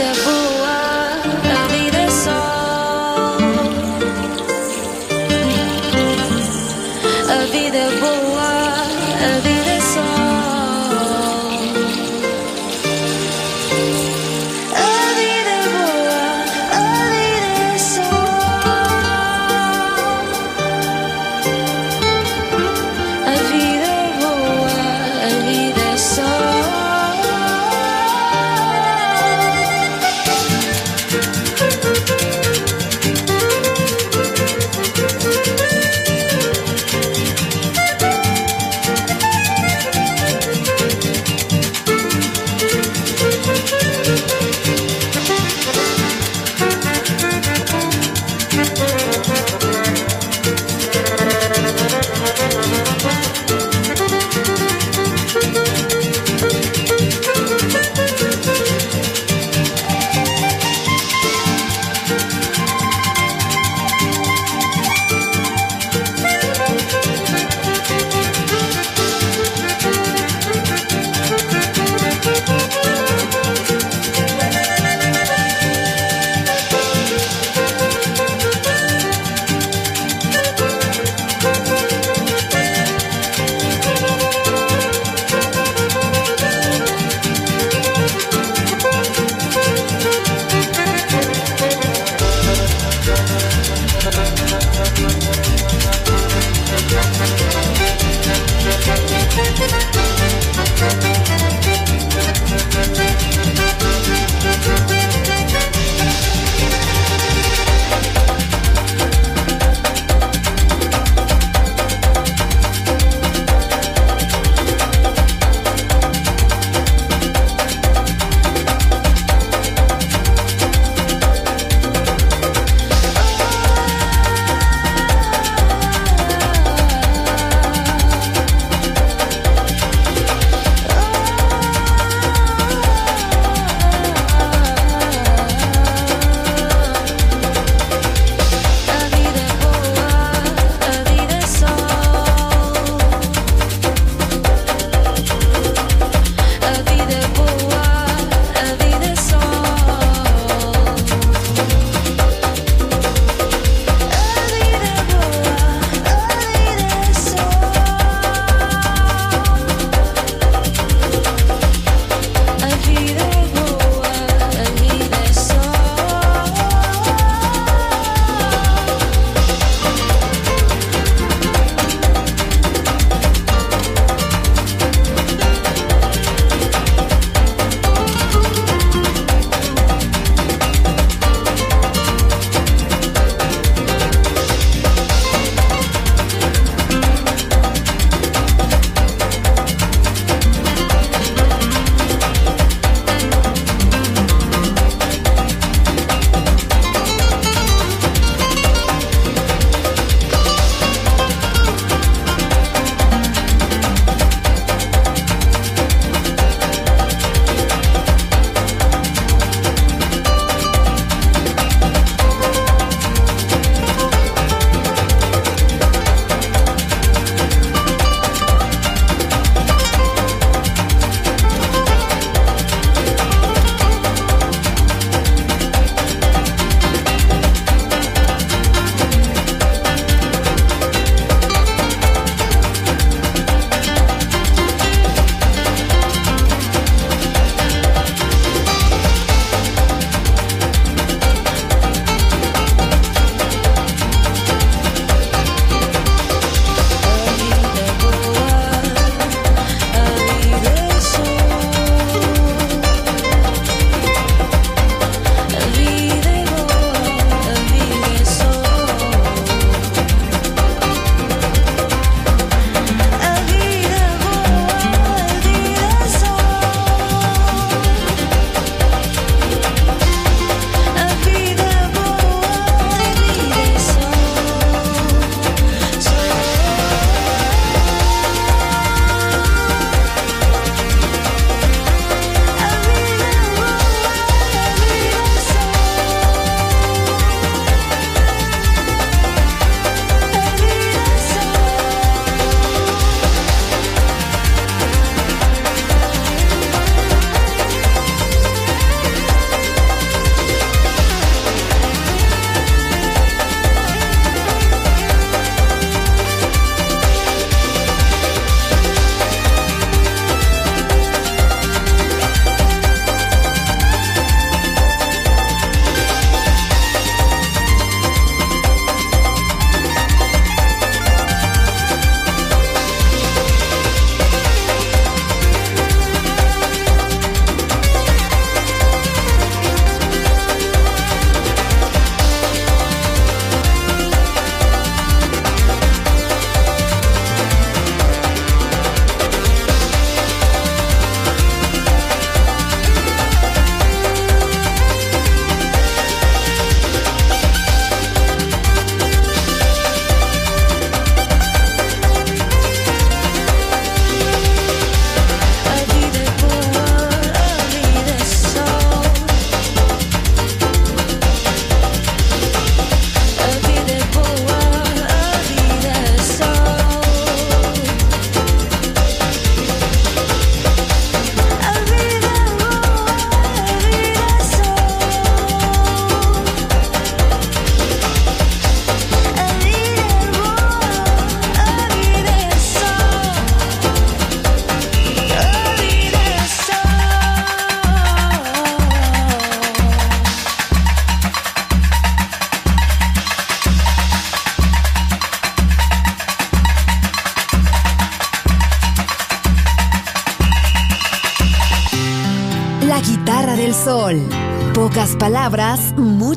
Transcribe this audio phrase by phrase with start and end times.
[0.00, 0.39] the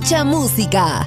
[0.03, 1.02] mucha música.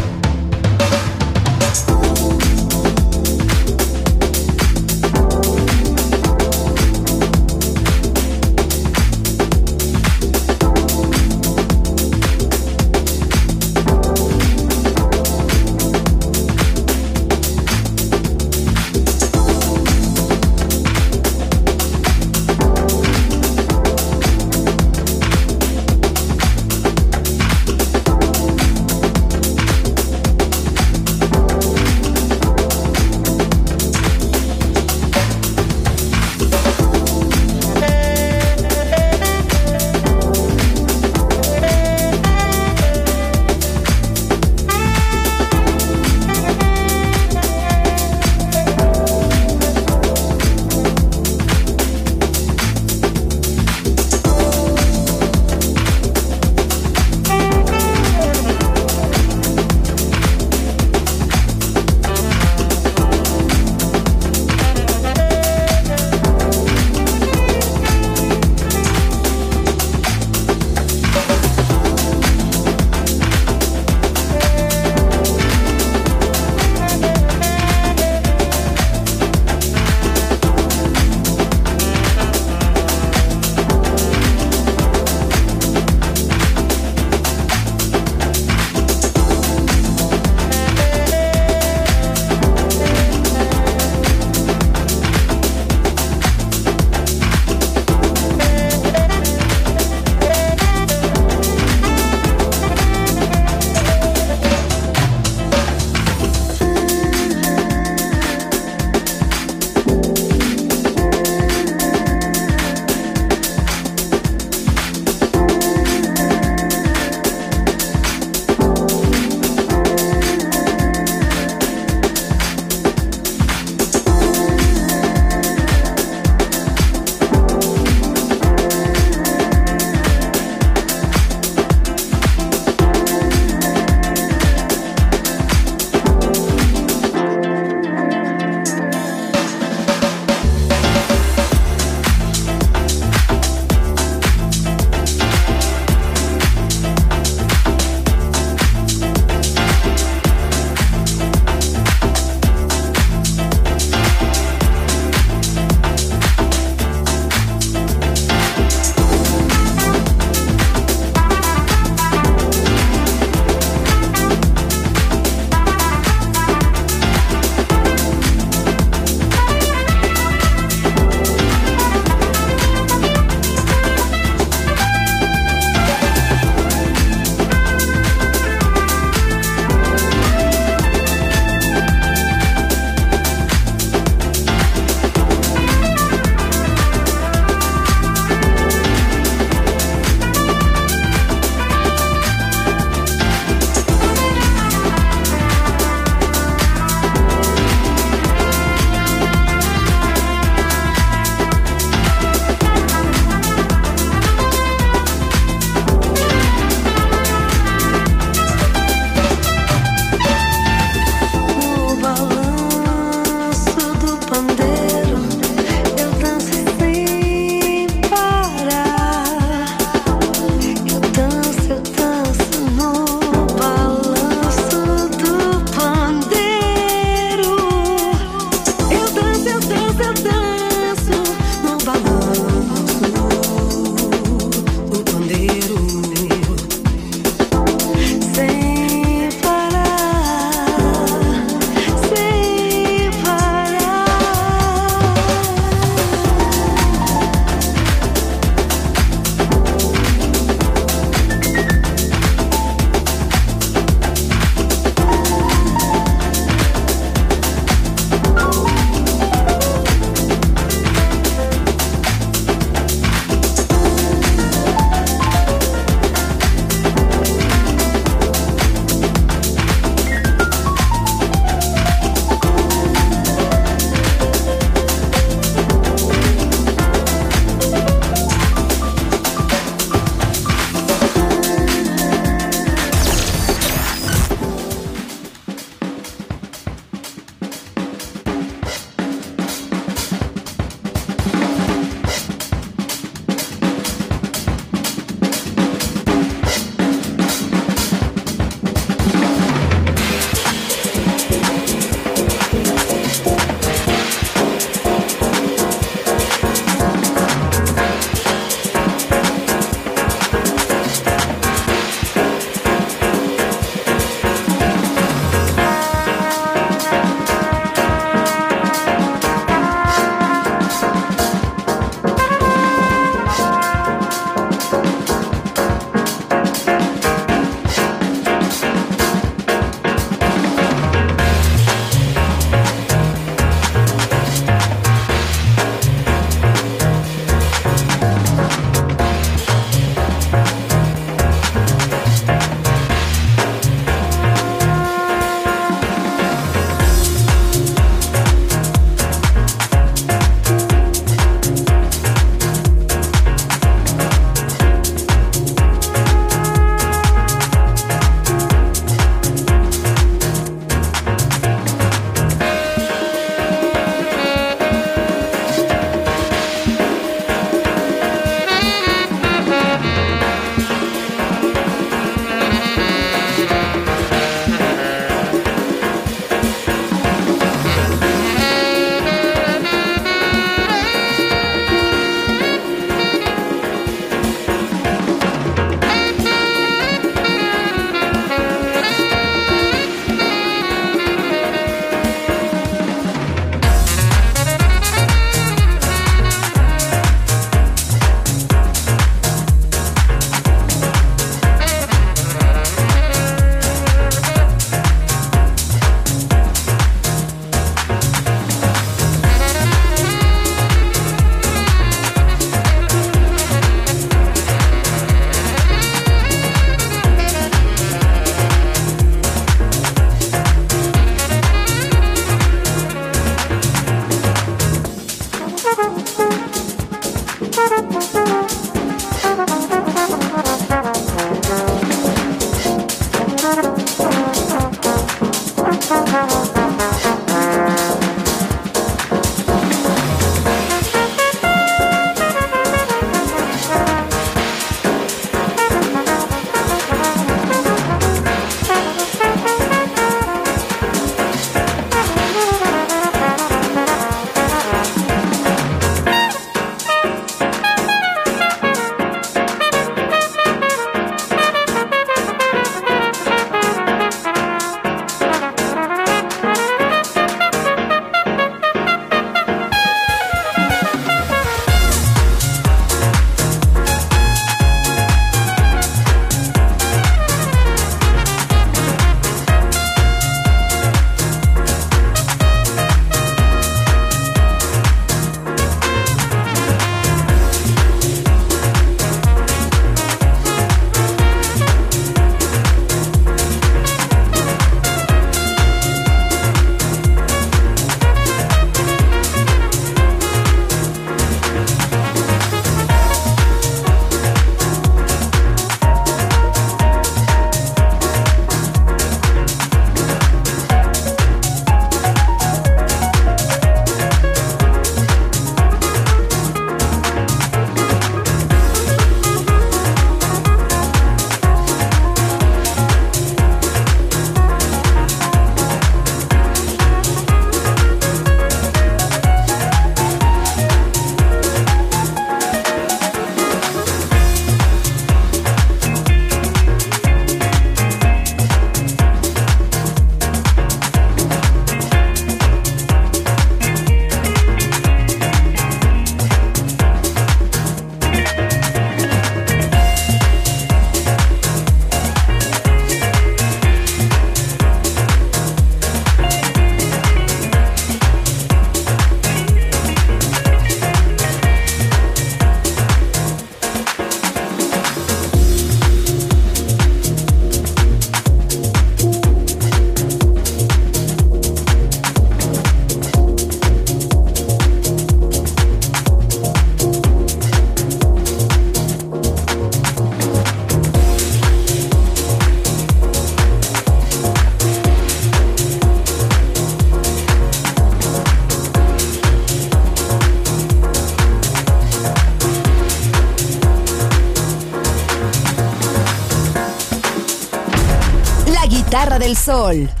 [598.91, 600.00] Guitarra del sol.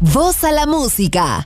[0.00, 1.44] Voz a la música.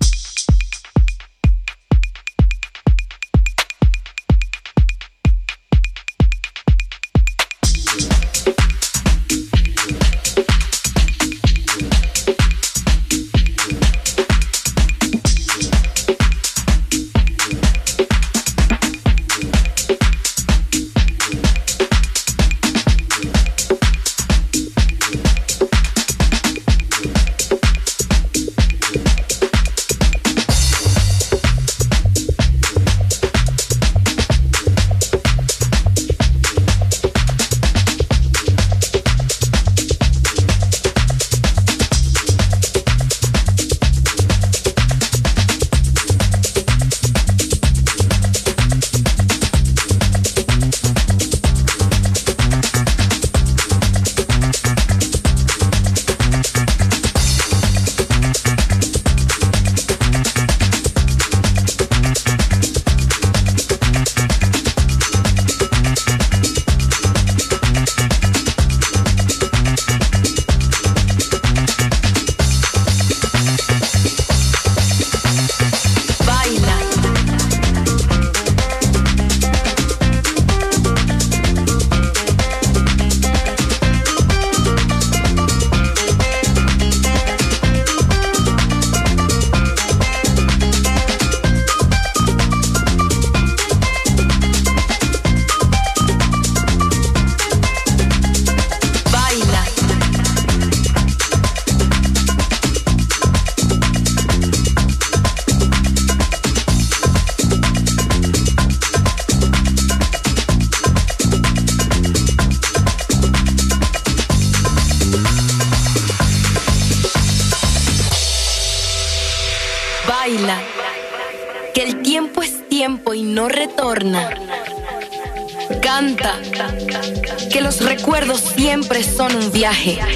[129.87, 130.16] Viaje.